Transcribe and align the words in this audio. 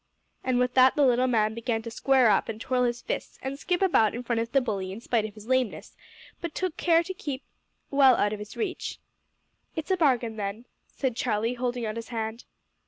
And 0.43 0.57
with 0.57 0.73
that 0.73 0.95
the 0.95 1.05
little 1.05 1.27
man 1.27 1.53
began 1.53 1.83
to 1.83 1.91
square 1.91 2.31
up 2.31 2.49
and 2.49 2.59
twirl 2.59 2.85
his 2.85 3.03
fists 3.03 3.37
and 3.43 3.59
skip 3.59 3.83
about 3.83 4.15
in 4.15 4.23
front 4.23 4.41
of 4.41 4.51
the 4.51 4.59
bully 4.59 4.91
in 4.91 4.99
spite 4.99 5.25
of 5.25 5.35
his 5.35 5.45
lameness 5.45 5.95
but 6.41 6.55
took 6.55 6.75
good 6.75 6.83
care 6.83 7.03
to 7.03 7.13
keep 7.13 7.43
well 7.91 8.15
out 8.15 8.33
of 8.33 8.39
his 8.39 8.57
reach. 8.57 8.97
"It's 9.75 9.91
a 9.91 9.97
bargain, 9.97 10.37
then," 10.37 10.65
said 10.87 11.15
Charlie, 11.15 11.53
holding 11.53 11.85
out 11.85 11.97
his 11.97 12.09
hand. 12.09 12.45